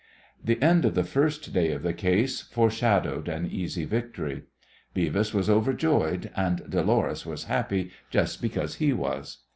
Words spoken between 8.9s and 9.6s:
was.